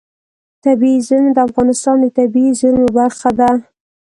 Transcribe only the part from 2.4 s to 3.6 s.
زیرمو برخه ده.